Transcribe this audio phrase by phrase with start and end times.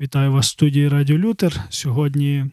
[0.00, 1.60] Вітаю вас в студії Радіо Лютер.
[1.70, 2.46] Сьогодні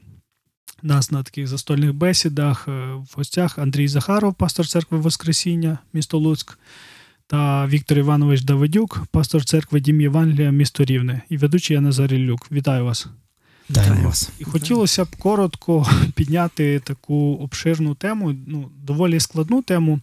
[0.82, 6.60] нас на таких застольних бесідах е, в гостях Андрій Захаров, пастор церкви Воскресіння, місто Луцьк,
[7.28, 12.52] та Віктор Іванович Давидюк, пастор церкви Дім Євангелія, місто Рівне, і ведучий я Назарій Люк.
[12.52, 13.08] Вітаю вас.
[13.70, 14.30] Вітаю вас.
[14.40, 20.00] І хотілося б коротко підняти таку обширну тему, ну, доволі складну тему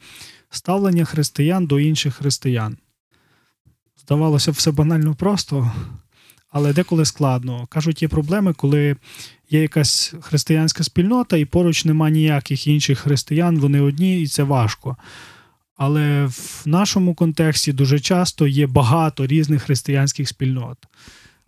[0.51, 2.77] ставлення християн до інших християн.
[4.05, 5.73] Здавалося б, все банально просто,
[6.55, 7.67] але деколи складно.
[7.67, 8.97] Кажуть, є проблеми, коли
[9.51, 14.97] є якась християнська спільнота, і поруч нема ніяких інших християн, вони одні, і це важко.
[15.77, 20.79] Але в нашому контексті дуже часто є багато різних християнських спільнот.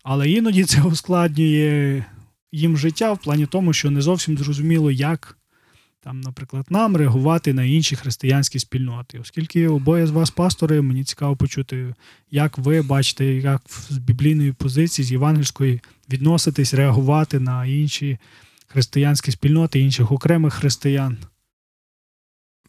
[0.03, 2.05] Але іноді це ускладнює
[2.53, 5.39] їм життя в плані тому, що не зовсім зрозуміло, як
[6.07, 9.19] там, наприклад, нам реагувати на інші християнські спільноти.
[9.19, 11.95] Оскільки обоє з вас пастори, мені цікаво почути,
[12.31, 15.81] як ви бачите, як з біблійної позиції, з євангельської
[16.11, 18.19] відноситись, реагувати на інші
[18.67, 21.17] християнські спільноти, інших окремих християн.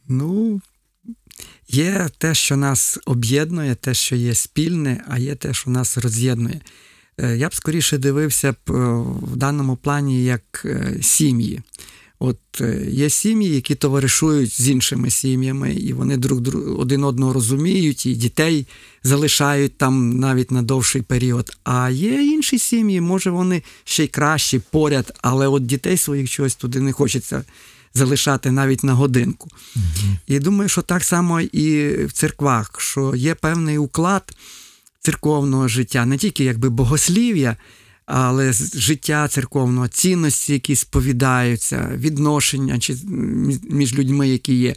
[0.07, 0.61] Ну,
[1.67, 6.61] є те, що нас об'єднує, те, що є спільне, а є те, що нас роз'єднує.
[7.17, 8.73] Е, я б скоріше дивився б е,
[9.21, 11.61] в даному плані як е, сім'ї.
[12.19, 12.37] От
[12.87, 16.41] є сім'ї, які товаришують з іншими сім'ями, і вони друг
[16.79, 18.67] один одного розуміють, і дітей
[19.03, 21.57] залишають там навіть на довший період.
[21.63, 26.55] А є інші сім'ї, може вони ще й кращі поряд, але от дітей своїх чогось
[26.55, 27.43] туди не хочеться
[27.93, 29.49] залишати навіть на годинку.
[29.75, 29.85] Угу.
[30.27, 34.35] І думаю, що так само і в церквах, що є певний уклад
[34.99, 37.57] церковного життя, не тільки якби богослів'я,
[38.07, 42.95] але життя церковного, цінності, які сповідаються, відношення чи
[43.69, 44.75] між людьми, які є.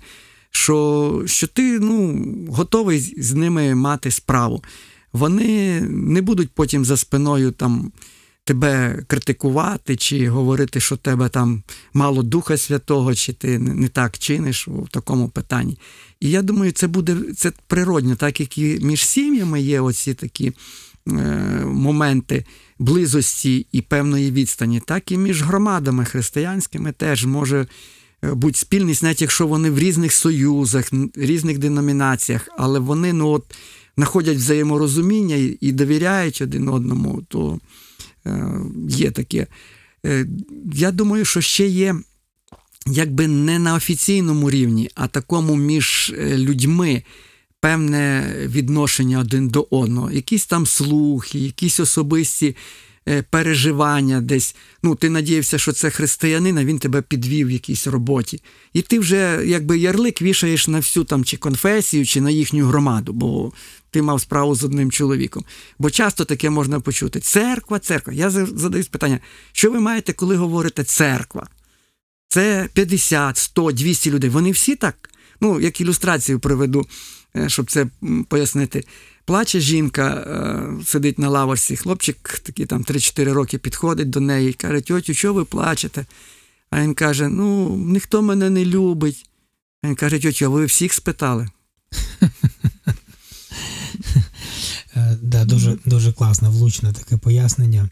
[0.50, 4.64] Що що ти ну, готовий з ними мати справу.
[5.12, 7.92] Вони не будуть потім за спиною там
[8.44, 14.68] тебе критикувати, чи говорити, що тебе там мало Духа Святого, чи ти не так чиниш
[14.68, 15.78] у такому питанні.
[16.20, 20.52] І я думаю, це буде це природньо, так як і між сім'ями є оці такі
[21.65, 22.44] моменти
[22.81, 27.66] близості і певної відстані, так і між громадами християнськими теж може
[28.25, 33.55] е, бути спільність, навіть якщо вони в різних союзах, різних деномінаціях, але вони ну, от,
[33.97, 37.59] знаходять взаєморозуміння і довіряють один одному, то
[38.27, 39.47] е, є таке.
[40.06, 40.27] Е,
[40.72, 41.97] я думаю, що ще є.
[42.87, 47.03] Якби не на офіційному рівні, а такому між людьми
[47.60, 52.56] певне відношення один до одного, якісь там слухи, якісь особисті
[53.09, 54.56] е, переживання десь.
[54.82, 58.43] Ну, Ти надіявся, що це християнин, а він тебе підвів в якійсь роботі.
[58.72, 63.12] І ти вже якби ярлик вішаєш на всю там чи конфесію, чи на їхню громаду,
[63.12, 63.53] бо
[63.91, 65.44] ти мав справу з одним чоловіком.
[65.78, 67.20] Бо часто таке можна почути.
[67.20, 68.12] Церква, церква.
[68.12, 69.20] Я задаю питання,
[69.53, 71.47] що ви маєте, коли говорите церква?
[72.28, 74.31] Це 50, 100, 200 людей.
[74.31, 75.10] Вони всі так,
[75.41, 76.87] ну, як ілюстрацію приведу.
[77.36, 77.86] Е, щоб це
[78.28, 78.84] пояснити.
[79.24, 84.52] Плаче жінка, е, сидить на лавочці, хлопчик такий там 3-4 роки підходить до неї і
[84.52, 86.06] каже, тьотю, що ви плачете?
[86.70, 89.26] А він каже: Ну, ніхто мене не любить.
[89.82, 91.48] А він каже, тьотю, а ви всіх спитали?
[94.96, 97.88] Е, да, Дуже дуже класне, влучне таке пояснення.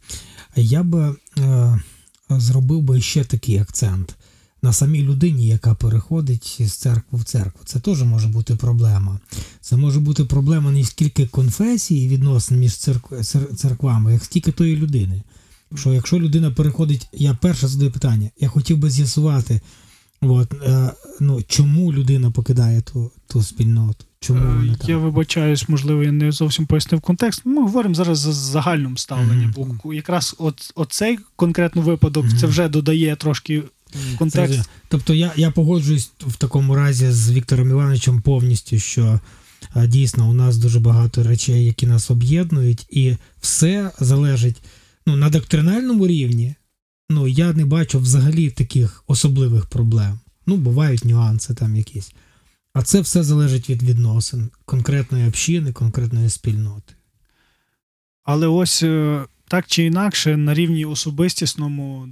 [0.56, 1.81] Я би е,
[2.31, 4.16] зробив би ще такий акцент
[4.63, 7.61] на самій людині, яка переходить з церкви в церкву.
[7.65, 9.21] Це теж може бути проблема.
[9.61, 12.77] Це може бути проблема не стільки конфесії і відносин між
[13.57, 15.23] церквами, як стільки тої людини.
[15.75, 19.61] Що якщо людина переходить, я перше задаю питання, я хотів би з'ясувати,
[20.21, 24.05] от, е, ну, чому людина покидає ту ту спільноту.
[24.21, 24.91] Чому е, вона там?
[24.91, 27.43] Я вибачаюсь, можливо, я не зовсім пояснив контекст.
[27.45, 29.53] Ми говоримо зараз за загальним ставленням.
[29.53, 29.93] Mm-hmm.
[29.93, 32.41] Якраз от, оцей конкретно випадок mm-hmm.
[32.41, 33.63] це вже додає трошки
[34.19, 34.54] контекст.
[34.54, 39.21] Це, тобто я я погоджуюсь в такому разі з Віктором Івановичем повністю, що
[39.75, 44.62] а, дійсно у нас дуже багато речей, які нас об'єднують, і все залежить
[45.06, 46.54] ну, на доктринальному рівні.
[47.10, 50.18] Ну, я не бачу взагалі таких особливих проблем.
[50.47, 52.13] Ну, бувають нюанси там якісь.
[52.72, 56.95] А це все залежить від відносин конкретної общини, конкретної спільноти.
[58.24, 62.09] Але ось е, так чи інакше, на рівні особистісному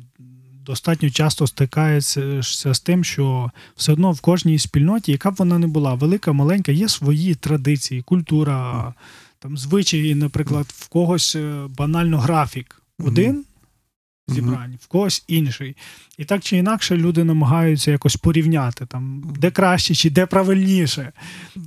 [0.66, 5.66] достатньо часто стикається з тим, що все одно в кожній спільноті, яка б вона не
[5.66, 8.94] була, велика, маленька, є свої традиції, культура,
[9.38, 13.44] там звичаї, наприклад, в когось е, банально графік один.
[14.28, 15.76] зібрань, в когось інший.
[16.18, 21.12] І так чи інакше люди намагаються якось порівняти, там, де краще чи де правильніше.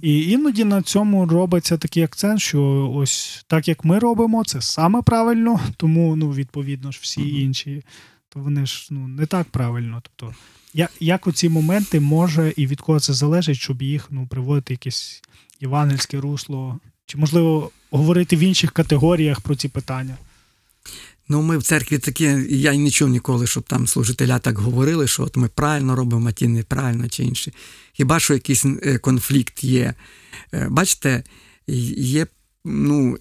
[0.01, 5.01] І іноді на цьому робиться такий акцент, що ось так як ми робимо, це саме
[5.01, 7.83] правильно, тому ну, відповідно ж всі інші,
[8.29, 10.01] то вони ж ну, не так правильно.
[10.03, 10.35] Тобто,
[10.73, 15.21] я- як оці моменти може і від кого це залежить, щоб їх ну, приводити якесь
[15.61, 20.17] євангельське русло, чи можливо говорити в інших категоріях про ці питання.
[21.31, 25.07] Ну, ми в церкві такі, я й не чув ніколи, щоб там служителя так говорили,
[25.07, 27.53] що от ми правильно робимо, а ті неправильно чи інші.
[27.93, 29.93] Хіба що якийсь е, конфлікт є.
[30.53, 31.23] Е, Бачите,
[31.97, 32.27] є,
[32.65, 33.17] ну,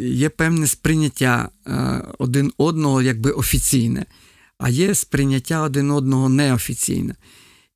[0.00, 4.06] є певне сприйняття е, один одного якби офіційне,
[4.58, 7.14] а є сприйняття один одного неофіційне.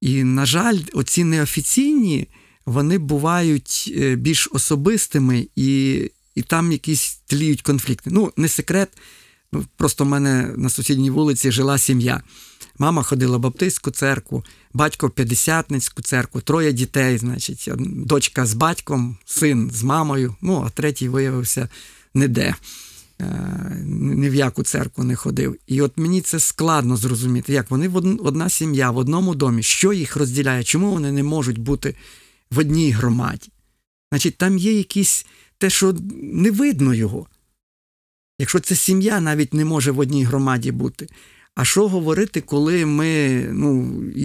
[0.00, 2.28] І, на жаль, оці неофіційні
[2.66, 5.94] вони бувають е, більш особистими і,
[6.34, 8.10] і там якісь тліють конфлікти.
[8.12, 8.88] Ну, не секрет.
[9.52, 12.22] Ну, Просто в мене на сусідній вулиці жила сім'я.
[12.78, 19.18] Мама ходила в баптистську церкву, батько в п'ятдесятницьку церкву, троє дітей, значить, дочка з батьком,
[19.24, 21.68] син з мамою, ну, а третій виявився
[22.14, 22.42] ніде.
[22.42, 22.54] Е,
[23.84, 25.56] Ні в яку церкву не ходив.
[25.66, 27.88] І от мені це складно зрозуміти, як вони
[28.18, 31.94] одна сім'я в одному домі, що їх розділяє, чому вони не можуть бути
[32.50, 33.48] в одній громаді.
[34.12, 35.26] Значить, там є якісь
[35.58, 37.26] те, що не видно його.
[38.38, 41.08] Якщо це сім'я навіть не може в одній громаді бути.
[41.54, 43.82] А що говорити, коли ми ну,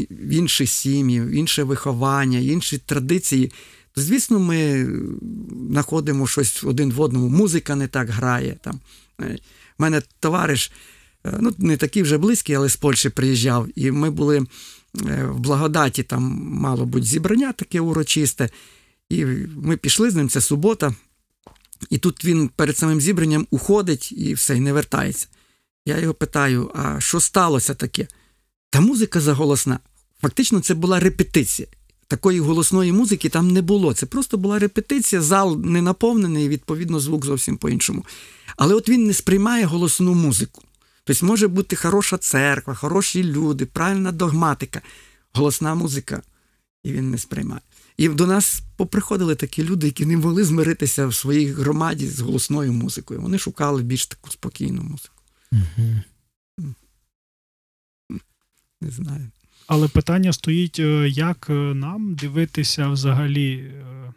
[0.09, 3.51] в інші сім'ї, інше виховання, інші традиції,
[3.95, 4.87] звісно, ми
[5.71, 7.29] знаходимо щось один в одному.
[7.29, 8.57] Музика не так грає.
[8.61, 8.79] Там.
[9.21, 9.37] Е,
[9.79, 10.71] У мене товариш,
[11.25, 14.37] е, ну не такий вже близький, але з Польщі приїжджав, і ми були
[15.07, 18.49] е, в благодаті, там мало бути зібрання таке урочисте.
[19.09, 19.25] І
[19.55, 20.95] ми пішли з ним, це субота.
[21.89, 25.27] І тут він перед самим зібранням уходить і все, і не вертається.
[25.85, 28.07] Я його питаю: а що сталося таке?
[28.69, 29.79] Та музика заголосна.
[30.21, 31.67] Фактично, це була репетиція.
[32.13, 33.93] Такої голосної музики там не було.
[33.93, 38.05] Це просто була репетиція, зал не наповнений, і відповідно, звук зовсім по-іншому.
[38.57, 40.61] Але от він не сприймає голосну музику.
[41.03, 44.81] Тобто може бути хороша церква, хороші люди, правильна догматика,
[45.33, 46.21] голосна музика,
[46.83, 47.61] і він не сприймає.
[47.97, 52.73] І до нас поприходили такі люди, які не могли змиритися в своїй громаді з голосною
[52.73, 53.21] музикою.
[53.21, 55.15] Вони шукали більш таку спокійну музику.
[55.51, 56.03] Мгм.
[58.81, 59.31] Не знаю.
[59.67, 64.13] Але питання стоїть, е, як е, нам дивитися взагалі е,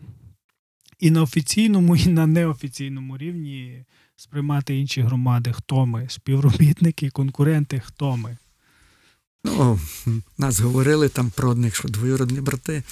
[1.00, 3.84] і на офіційному, і на неофіційному рівні
[4.16, 5.52] сприймати інші громади.
[5.52, 6.06] Хто ми?
[6.10, 8.37] Співробітники, конкуренти, хто ми?
[9.44, 9.81] Ну,
[10.38, 12.82] нас говорили там про одних, що двоюродні брати.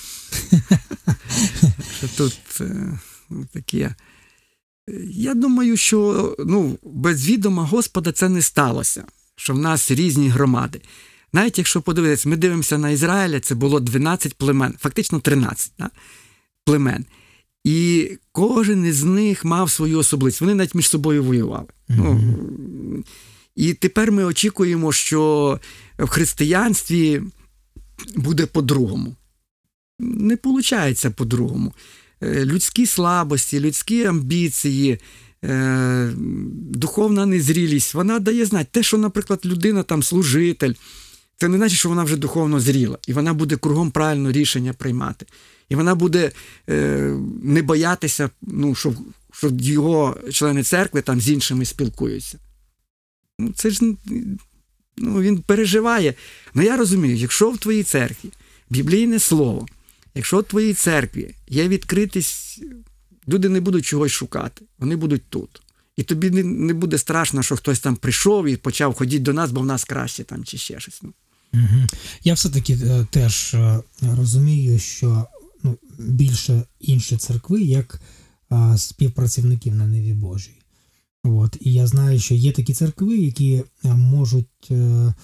[1.99, 2.61] що тут
[3.53, 3.95] таке.
[5.11, 9.05] Я думаю, що ну, без відома Господа це не сталося,
[9.37, 10.81] що в нас різні громади.
[11.35, 15.91] Навіть якщо подивитися, ми дивимося на Ізраїля, це було 12 племен, фактично 13 да?
[16.65, 17.05] племен.
[17.65, 20.41] І кожен із них мав свою особливість.
[20.41, 21.67] Вони навіть між собою воювали.
[21.89, 22.35] Ну,
[23.57, 25.61] і тепер ми очікуємо, що
[25.99, 27.23] в християнстві
[28.17, 29.17] буде по-другому.
[29.99, 31.73] Не виходить по-другому.
[32.23, 34.99] Е, Людські слабості, людські амбіції,
[35.45, 36.13] е,
[36.71, 40.75] духовна незрілість, вона дає знати те, що, наприклад, людина там служитель,
[41.37, 45.27] це не значить, що вона вже духовно зріла, і вона буде кругом правильно рішення приймати.
[45.69, 46.33] І вона буде
[46.69, 46.75] е,
[47.43, 48.95] не боятися, ну, що,
[49.33, 52.39] що його члени церкви там з іншими спілкуються.
[53.39, 53.81] Ну, це ж
[54.97, 56.15] ну, він переживає.
[56.55, 58.31] Ну я розумію, якщо в твоїй церкві
[58.71, 59.67] біблійне слово,
[60.15, 62.63] якщо в твоїй церкві є відкритість,
[63.29, 65.63] люди не будуть чогось шукати, вони будуть тут.
[65.97, 69.61] І тобі не, буде страшно, що хтось там прийшов і почав ходити до нас, бо
[69.61, 71.03] в нас краще там чи ще щось.
[71.03, 71.13] Ну.
[71.55, 71.87] Мгм.
[72.25, 75.27] Я все-таки е, теж е, розумію, що
[75.63, 78.01] ну, більше інші церкви як
[78.53, 80.61] е, співпрацівників на Неві Божій.
[81.25, 81.57] От.
[81.61, 85.15] І я знаю, що є такі церкви, які е, можуть е,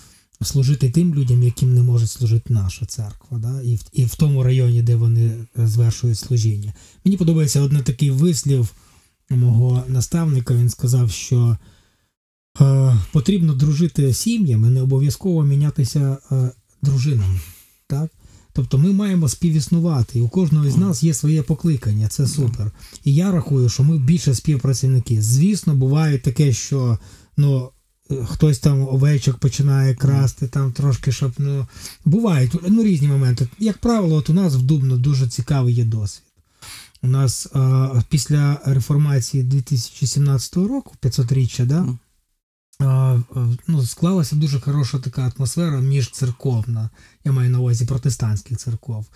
[0.43, 3.63] служити тим людям, яким не може служити наша церква, да?
[3.63, 6.75] і, в, і в тому районі, де вони е, звершують служіння.
[7.05, 8.69] Мені подобається один такий вислів
[9.31, 10.55] мого наставника.
[10.55, 11.57] Він сказав, що
[13.13, 16.51] потрібно дружити сім'ями, не обов'язково мінятися е,
[16.83, 17.41] дружинами.
[17.87, 18.11] Так?
[18.53, 22.71] Тобто ми маємо співіснувати, і у кожного з нас є своє покликання, це супер.
[23.05, 25.23] І я рахую, що ми більше співпрацівники.
[25.23, 26.99] Звісно, буває таке, що
[27.37, 27.71] ну,
[28.11, 31.67] е, хтось там овечок починає красти, там трошки, щоб ну.
[32.05, 33.49] Бувають ну, різні моменти.
[33.59, 36.25] Як правило, от у нас в Дубно дуже цікавий є досвід.
[37.03, 41.97] У нас е, після реформації 2017 року, 500-річчя, да, а, е,
[43.67, 46.91] ну, склалася дуже хороша така атмосфера міжцерковна,
[47.25, 49.07] я маю на увазі протестантських церков.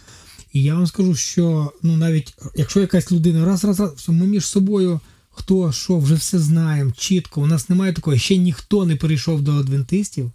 [0.52, 4.46] І я вам скажу, що ну навіть якщо якась людина раз, раз, раз, ми між
[4.46, 5.00] собою
[5.34, 7.42] хто що, вже все знаємо чітко.
[7.42, 10.32] У нас немає такого, ще ніхто не перейшов до адвентистів,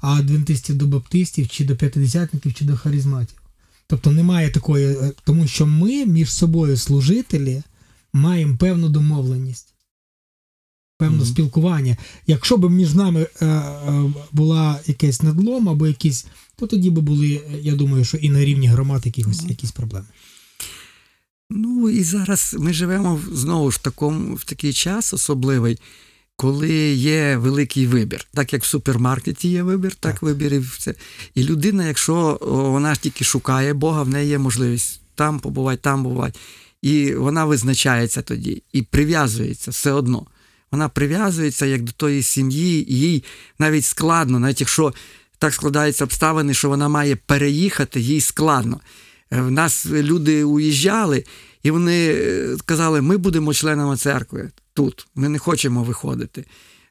[0.00, 3.42] а адвентистів до баптистів, чи до п'ятидесятників, чи до харизматів.
[3.86, 7.62] Тобто немає такої, е, тому що ми між собою служителі
[8.12, 9.73] маємо певну домовленість.
[11.04, 11.26] Певне Мгм.
[11.26, 11.96] спілкування.
[12.26, 17.40] Якщо б між нами е, е, була якийсь надлом або якісь, то тоді би були,
[17.54, 19.48] е, я думаю, що і на рівні громад якихось, Мгм.
[19.48, 20.06] якісь проблеми.
[21.50, 25.78] Ну і зараз ми живемо знову ж такому в такий час особливий,
[26.36, 28.26] коли є великий вибір.
[28.34, 30.22] Так як в супермаркеті є вибір, так, Так.
[30.22, 30.94] вибір і в це.
[31.34, 36.02] І людина, якщо вона ж тільки шукає Бога, в неї є можливість там побувати, там
[36.04, 36.38] побувати.
[36.82, 40.26] І вона визначається тоді і прив'язується все одно.
[40.74, 43.24] Вона прив'язується як до тої сім'ї, і їй
[43.58, 44.94] навіть складно, навіть якщо
[45.38, 48.80] так складаються обставини, що вона має переїхати, їй складно.
[49.32, 51.24] Е, В нас люди уїжджали,
[51.62, 56.44] і вони е, сказали, ми будемо членами церкви тут, ми не хочемо виходити.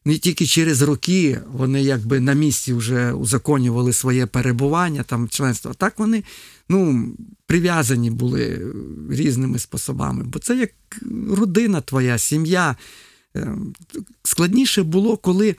[0.06, 5.72] Не тільки через роки вони якби на місці вже узаконювали своє перебування, там членство.
[5.72, 6.24] А так вони
[6.70, 7.08] ну,
[7.46, 8.62] прив'язані були
[9.10, 10.24] різними способами.
[10.24, 10.72] Бо це як
[11.30, 12.76] родина твоя, сім'я.
[13.36, 13.48] Е,
[14.24, 15.56] Складніше було, коли е,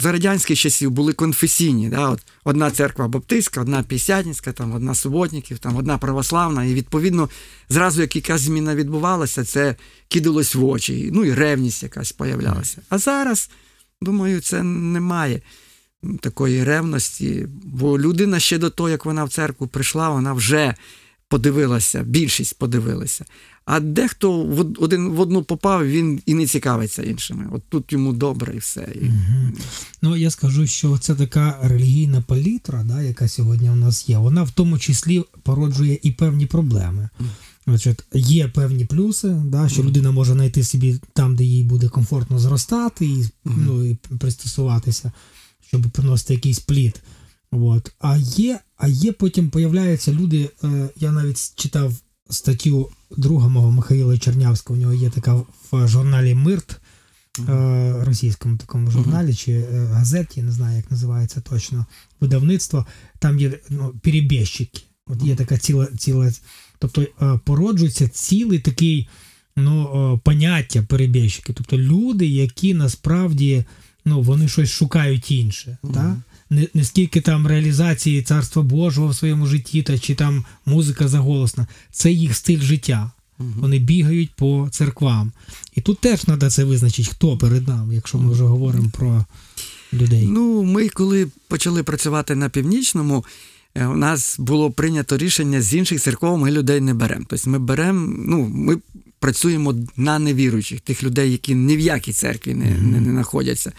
[0.00, 1.88] за радянських часів були конфесійні.
[1.88, 2.08] Да?
[2.08, 6.64] От одна церква баптистська, одна п'ятдесятницька, там одна суботників, там одна православна.
[6.64, 7.28] І відповідно,
[7.68, 9.76] зразу як якась зміна відбувалася, це
[10.08, 11.10] кидалось в очі.
[11.12, 12.82] Ну і ревність якась появлялася.
[12.88, 13.50] А зараз,
[14.00, 15.40] думаю, це немає
[16.20, 20.74] такої ревності, бо людина ще до того, як вона в церкву прийшла, вона вже
[21.30, 23.24] подивилася, більшість подивилася.
[23.64, 27.46] А дехто в один в одну попав, він і не цікавиться іншими.
[27.52, 28.88] От тут йому добре і все.
[29.02, 29.52] Мгм.
[30.02, 34.42] Ну, я скажу, що це така релігійна палітра, да, яка сьогодні у нас є, вона
[34.42, 37.08] в тому числі породжує і певні проблеми.
[37.66, 42.38] Значить, є певні плюси, да, що людина може знайти собі там, де їй буде комфортно
[42.38, 45.12] зростати і, ну, і пристосуватися,
[45.68, 47.00] щоб приносити якийсь плід.
[47.52, 47.92] От.
[47.98, 50.50] А є, а є потім появляються люди.
[50.64, 51.94] Е, я навіть читав
[52.30, 54.78] статтю друга мого Михаїла Чернявського.
[54.78, 55.34] У нього є така
[55.72, 56.80] в журналі Мирт,
[57.48, 61.86] е, російському такому журналі чи е, газеті, не знаю, як називається точно
[62.20, 62.86] видавництво.
[63.18, 64.82] Там є ну, перебіжчики.
[65.06, 66.32] От є така ціла, ціла
[66.78, 69.08] тобто е, породжується цілий такий
[69.56, 69.82] ну,
[70.14, 71.52] е, поняття перебіжчики.
[71.52, 73.64] Тобто люди, які насправді
[74.04, 75.78] ну, вони щось шукають інше.
[75.82, 75.94] Мгм.
[75.94, 76.16] Так?
[76.50, 81.66] Не, не скільки там реалізації царства Божого в своєму житті, та чи там музика заголосна,
[81.92, 83.10] це їх стиль життя.
[83.38, 85.32] Вони бігають по церквам.
[85.76, 89.24] І тут теж треба це визначити, хто перед нами, якщо ми вже говоримо про
[89.92, 90.26] людей.
[90.26, 93.24] Ну, ми коли почали працювати на північному,
[93.74, 97.24] е, у нас було прийнято рішення з інших церков ми людей не беремо.
[97.28, 98.76] Тобто ми беремо, ну, ми
[99.18, 103.72] працюємо на невіруючих, тих людей, які ні в якій церкві не, не, не знаходяться.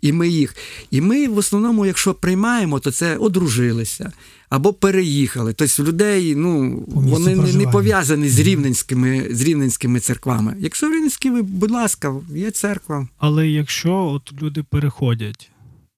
[0.00, 0.56] І ми їх.
[0.90, 4.12] І ми в основному, якщо приймаємо, то це одружилися
[4.48, 5.52] або переїхали.
[5.52, 10.56] Тобто людей, ну, вони не, не пов'язані з рівненськими, з рівненськими церквами.
[10.60, 13.08] Якщо рівненські, будь ласка, є церква.
[13.18, 15.50] Але якщо от люди переходять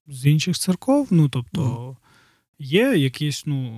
[0.07, 1.95] з інших церков, ну тобто
[2.59, 3.71] є якісь, ну,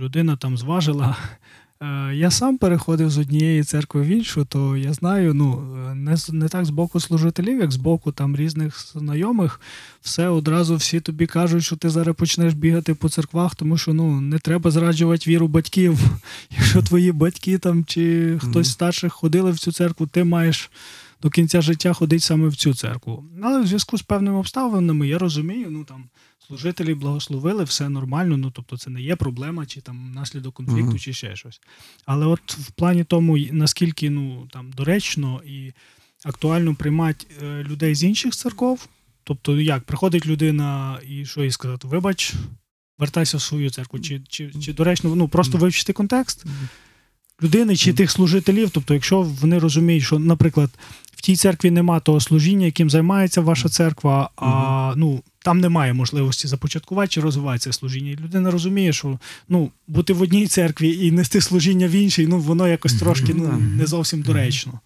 [0.00, 1.16] людина там зважила.
[1.82, 5.60] Е, Я сам переходив з однієї церкви в іншу, то я знаю, ну
[5.94, 9.60] не, не так з боку служителів, як з боку там різних знайомих,
[10.00, 14.20] все одразу всі тобі кажуть, що ти зараз почнеш бігати по церквах, тому що ну
[14.20, 15.98] не треба зраджувати віру батьків.
[16.50, 20.70] Якщо твої батьки там чи хтось старших ходили в цю церкву, ти маєш
[21.22, 23.24] до кінця життя ходить саме в цю церкву.
[23.42, 26.04] Але в зв'язку з певними обставинами я розумію, ну там
[26.48, 30.98] служителі благословили, все нормально, ну тобто це не є проблема, чи там наслідок конфлікту, Мгм.
[30.98, 31.60] чи ще щось.
[32.06, 35.72] Але от в плані тому, наскільки ну там доречно і
[36.24, 38.88] актуально приймати е, людей з інших церков,
[39.24, 42.34] тобто як приходить людина і що їй сказати, вибач.
[42.98, 46.44] Вертайся в свою церкву, чи, чи, чи доречно ну, просто вивчити контекст
[47.42, 48.70] людини чи тих служителів.
[48.70, 50.70] Тобто, якщо вони розуміють, що, наприклад,
[51.18, 56.48] в тій церкві нема того служіння, яким займається ваша церква, а ну там немає можливості
[56.48, 58.10] започаткувати чи розвивати це служіння.
[58.10, 62.38] І людина розуміє, що ну бути в одній церкві і нести служіння в іншій, ну
[62.38, 64.80] воно якось трошки ну, не зовсім доречно.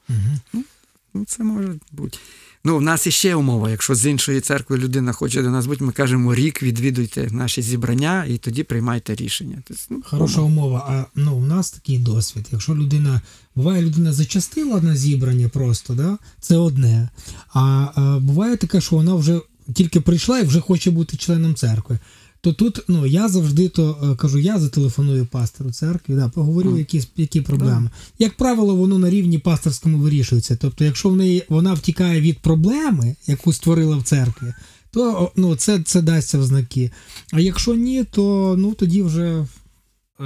[1.15, 2.19] Ну, це може бути.
[2.65, 3.71] Ну, в нас іще умова.
[3.71, 8.25] Якщо з іншої церкви людина хоче до нас бути, ми кажемо рік відвідуйте наші зібрання
[8.25, 9.59] і тоді приймайте рішення.
[9.65, 10.87] Тобто, ну, Хороша умова.
[10.89, 12.49] А ну, у нас такий досвід.
[12.53, 13.21] Якщо людина
[13.55, 16.19] буває, людина зачастила на зібрання просто, да?
[16.41, 17.09] це одне.
[17.55, 19.41] А, а буває таке, що вона вже
[19.75, 21.99] тільки прийшла і вже хоче бути членом церкви.
[22.43, 27.03] То тут ну я завжди то е, кажу, я зателефоную пастору церкви, да, поговорю, які,
[27.17, 27.91] які проблеми.
[28.19, 30.57] Як правило, воно на рівні пасторському вирішується.
[30.57, 34.55] Тобто, якщо в неї вона втікає від проблеми, яку створила в церкві,
[34.91, 36.91] то ну, це, це дасться в знаки.
[37.33, 39.47] А якщо ні, то ну тоді вже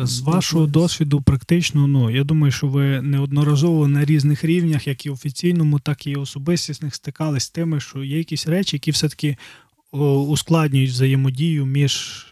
[0.02, 5.11] З вашого досвіду, практично, ну я думаю, що ви неодноразово на різних рівнях, як і
[5.11, 9.37] офіційному, так і особистісних, стикались з тими, що є якісь речі, які все-таки
[10.04, 12.26] ускладнюють взаємодію між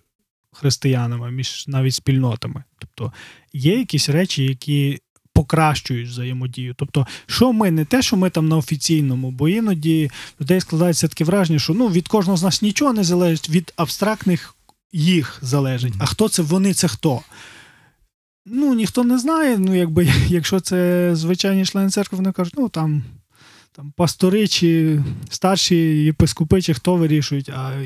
[0.53, 2.65] християнами, між навіть спільнотами.
[2.79, 3.13] Тобто
[3.53, 4.99] є якісь речі, які
[5.33, 6.75] покращують взаємодію.
[6.79, 11.25] Тобто, що ми не те, що ми там на офіційному, бо іноді людей складається таке
[11.25, 14.55] враження, що ну від кожного з нас нічого не залежить, від абстрактних
[14.93, 15.95] їх залежить.
[15.99, 17.21] А хто це вони, це хто?
[18.47, 19.59] Ну, ніхто не знає.
[19.59, 23.03] Ну, якби, якщо це звичайні члени церкви, вони кажуть, ну там,
[23.77, 27.83] там пастори чи старші єпископи, чи хто вирішують, а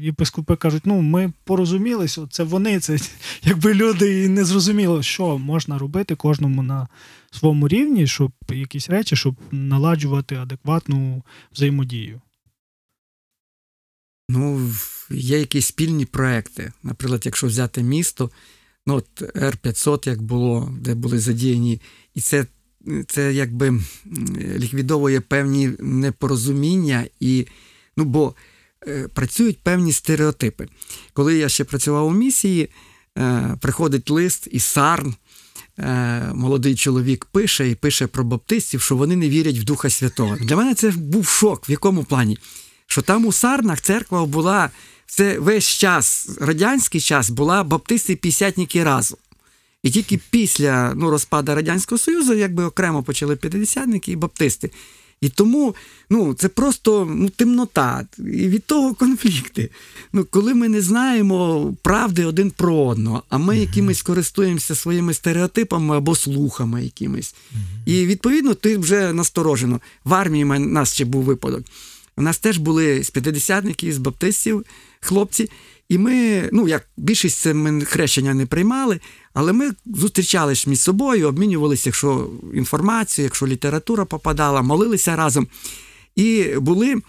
[0.00, 2.98] єпископи кажуть, ну ми порозумілися, це вони, це
[3.42, 6.88] якби люди і не зрозуміло, що можна робити кожному на
[7.30, 11.22] своєму рівні, щоб якісь речі, щоб наладжувати адекватну
[11.52, 12.20] взаємодію.
[14.28, 14.72] Ну,
[15.10, 16.72] є якісь спільні проекти.
[16.82, 18.30] Наприклад, якщо взяти місто,
[18.86, 21.80] ну от Р-500, як було, де були задіяні,
[22.14, 22.46] і це,
[23.08, 23.80] це якби
[24.56, 27.46] ліквідовує певні непорозуміння, і,
[27.96, 28.34] ну, бо
[28.86, 30.68] е, працюють певні стереотипи.
[31.12, 32.68] Коли я ще працював у місії,
[33.18, 35.14] е, приходить лист із Сарн.
[35.78, 40.36] е, Молодий чоловік пише і пише про баптистів, що вони не вірять в Духа Святого.
[40.36, 41.68] Для мене це був шок.
[41.68, 42.38] В якому плані?
[42.90, 44.70] що там у Сарнах церква була
[45.06, 49.18] це весь час, радянський час, була баптисти і п'ятдесятники разом.
[49.82, 54.70] І тільки після ну, розпаду Радянського Союзу якби окремо почали п'ятдесятники і баптисти.
[55.20, 55.74] І тому
[56.10, 59.70] ну, це просто ну, темнота, і від того конфлікти.
[60.12, 65.96] Ну, Коли ми не знаємо правди один про одного, а ми якимись користуємося своїми стереотипами
[65.96, 67.34] або слухами якимись.
[67.86, 69.80] І відповідно ти вже насторожено.
[70.04, 71.64] В армії в нас ще був випадок.
[72.16, 74.64] У нас теж були з п'ятидесятників, з баптистів,
[75.00, 75.50] хлопці.
[75.88, 79.00] І ми, ну як більшість це ми хрещення не приймали,
[79.34, 85.48] але ми зустрічалися між собою, обмінювалися, якщо інформацію, якщо література попадала, молилися разом.
[86.16, 87.02] І були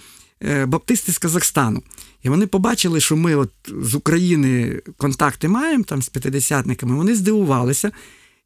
[0.44, 1.84] е, баптисти з Казахстану.
[2.24, 3.52] І вони побачили, що ми от
[3.84, 6.96] з України контакти маємо там з п'ятидесятниками.
[6.96, 7.92] Вони здивувалися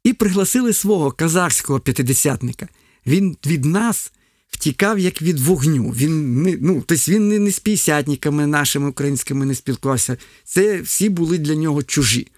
[0.04, 2.68] і пригласили свого казахського п'ятидесятника.
[3.06, 4.12] Він від нас
[4.48, 5.90] втікав як від вогню.
[5.90, 10.16] Він не ну, тобто він не, не з п'ятдесятниками нашими українськими не спілкувався.
[10.44, 12.28] Це всі були для нього чужі.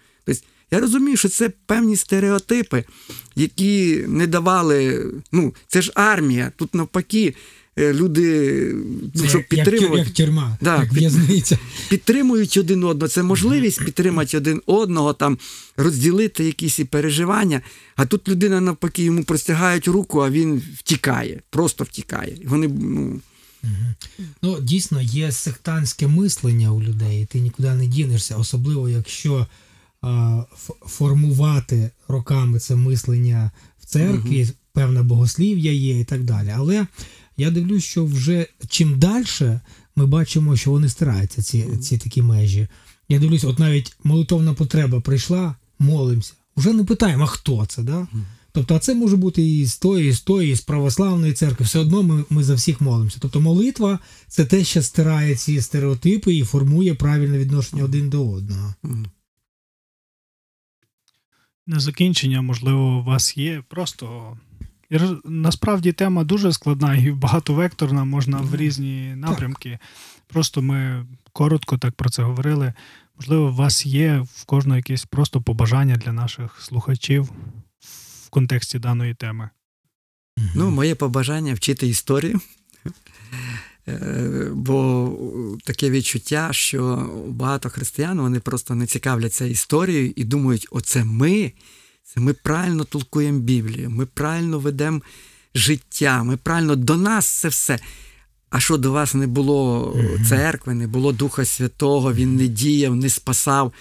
[0.71, 2.85] Я розумію, що це певні стереотипи,
[3.37, 5.07] які не давали.
[5.33, 6.53] Ну, це ж армія.
[6.57, 7.35] Тут навпаки,
[7.79, 8.53] е, люди,
[9.15, 9.99] ну, це щоб як, підтримувати.
[9.99, 11.59] як тюрма, Да, як в'язниця.
[11.91, 13.09] підтримують один одного.
[13.09, 15.39] Це можливість підтримати один одного, там
[15.77, 17.61] розділити якісь і переживання.
[17.97, 22.37] А тут людина навпаки йому простягають руку, а він втікає, просто втікає.
[22.47, 23.21] Вони ну,
[24.43, 29.47] Ну, дійсно, є сектантське мислення у людей, і ти нікуди не дінешся, особливо якщо
[30.87, 36.53] формувати роками це мислення в церкві, певне богослів'я є і так далі.
[36.57, 36.87] Але
[37.37, 39.25] я дивлюсь, що вже чим далі
[39.97, 42.69] ми бачимо, що вони стираються, ці, ці такі межі.
[43.09, 46.33] Я дивлюсь, от навіть молитовна потреба прийшла, молимося.
[46.57, 48.07] Уже не питаємо, а хто це, да?
[48.53, 51.67] Тобто, а це може бути і з тої, і з тої, і з православної церкви.
[51.67, 53.19] Все одно ми, ми за всіх молимося.
[53.21, 58.75] Тобто молитва це те, що стирає ці стереотипи і формує правильне відношення один до одного.
[61.69, 64.37] На закінчення, можливо, у вас є просто.
[64.91, 69.79] і Насправді тема дуже складна і багатовекторна, можна в різні напрямки.
[70.27, 72.73] Просто ми коротко так про це говорили.
[73.17, 77.31] Можливо, у вас є в кожного якесь просто побажання для наших слухачів
[78.27, 79.51] в контексті даної теми.
[80.55, 82.41] Ну, моє побажання вчити історію.
[83.89, 85.13] Е, Бо
[85.65, 91.53] таке відчуття, що багато християн вони просто не цікавляться історією і думають, оце ми,
[92.05, 95.01] це ми правильно толкуємо Біблію, ми правильно ведемо
[95.55, 97.79] життя, ми правильно до нас це все.
[98.51, 99.97] А що до вас не було
[100.29, 103.73] церкви, не було Духа Святого, він не діяв, не спасав.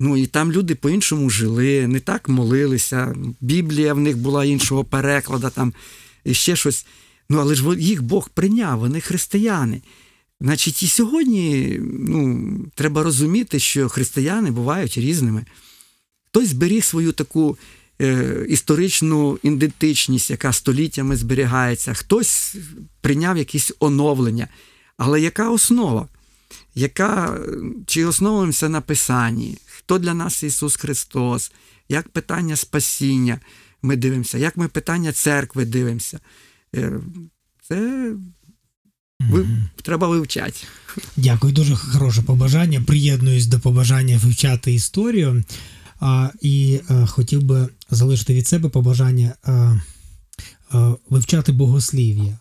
[0.00, 3.14] Ну і там люди по-іншому жили, не так молилися.
[3.40, 5.72] Біблія в них була іншого перекладу, там
[6.24, 6.86] і ще щось.
[7.28, 9.82] Ну, але ж їх Бог прийняв, вони християни.
[10.40, 15.44] Значить, і сьогодні ну, треба розуміти, що християни бувають різними.
[16.26, 17.58] Хтось зберіг свою таку
[18.00, 22.56] е, історичну ідентичність, яка століттями зберігається, хтось
[23.00, 24.48] прийняв якісь оновлення.
[24.96, 26.08] Але яка основа?
[26.74, 27.40] Яка,
[27.86, 29.58] чи основуємося на Писанні?
[29.66, 31.52] Хто для нас Ісус Христос?
[31.88, 33.40] Як питання спасіння
[33.82, 36.20] ми дивимося, як ми питання церкви дивимося?
[36.74, 36.92] Е,
[37.68, 38.12] Це
[39.20, 39.46] ви,
[39.82, 40.60] треба вивчати.
[41.16, 42.82] Дякую, дуже хороше побажання.
[42.86, 45.44] Приєднуюсь до побажання вивчати історію.
[46.00, 49.76] А, і а, хотів би залишити від себе побажання а,
[50.70, 52.38] а, вивчати богослів'я.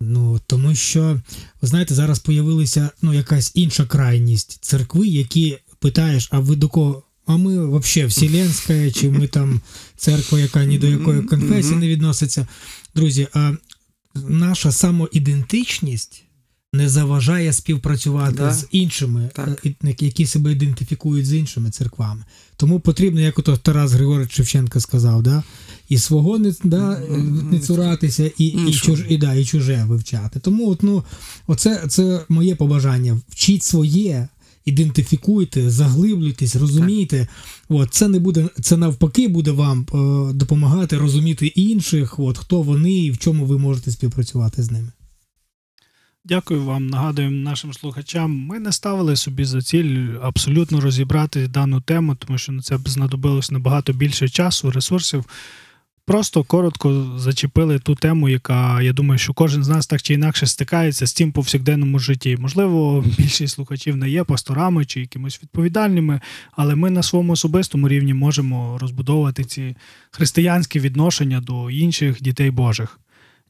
[0.00, 1.20] Ну, тому що,
[1.62, 7.02] ви знаєте, зараз появилася ну, якась інша крайність церкви, які питаєш, а ви до кого?
[7.26, 9.60] А ми взагалі вселенська, чи ми там
[9.96, 12.46] церква, яка ні до якої конфесії не відноситься.
[12.98, 13.52] Друзі, а
[14.28, 16.24] наша самоідентичність
[16.72, 18.54] не заважає співпрацювати Да.
[18.54, 19.66] з іншими, Так.
[19.66, 22.24] е, які себе ідентифікують з іншими церквами.
[22.56, 25.42] Тому потрібно, як ото Тарас Григорович Шевченко сказав, да?
[25.88, 26.98] і свого не, да,
[27.50, 30.40] не цуратися, і, і, чуж, і, да, і чуже вивчати.
[30.40, 31.04] Тому от, ну,
[31.46, 33.20] оце це моє побажання.
[33.28, 34.28] Вчіть своє.
[34.68, 37.28] Ідентифікуйте, заглиблюйтесь, розумійте.
[37.68, 42.92] От, це не буде, це навпаки буде вам е, допомагати розуміти інших, от, хто вони
[42.92, 44.92] і в чому ви можете співпрацювати з ними.
[46.24, 46.86] Дякую вам.
[46.86, 48.32] Нагадуємо нашим слухачам.
[48.32, 52.88] Ми не ставили собі за ціль абсолютно розібрати дану тему, тому що на це б
[52.88, 55.24] знадобилось набагато більше часу, ресурсів.
[56.08, 60.46] Просто коротко зачепили ту тему, яка я думаю, що кожен з нас так чи інакше
[60.46, 62.36] стикається з цим повсякденному житті.
[62.40, 66.20] Можливо, більшість слухачів не є пасторами чи якимось відповідальними,
[66.52, 69.76] але ми на своєму особистому рівні можемо розбудовувати ці
[70.10, 73.00] християнські відношення до інших дітей Божих.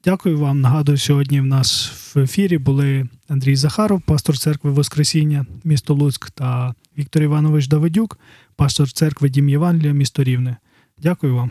[0.04, 0.60] Дякую вам.
[0.60, 6.74] Нагадую, сьогодні в нас в ефірі були Андрій Захаров, пастор церкви Воскресіння, місто Луцьк, та
[6.98, 8.18] Віктор Іванович Давидюк,
[8.56, 10.56] пастор церкви Дім Євангелія, місто Рівне.
[11.02, 11.50] Дякую вам.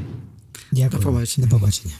[0.71, 1.01] Дякую.
[1.01, 1.47] До побачення.
[1.47, 1.93] До побачення.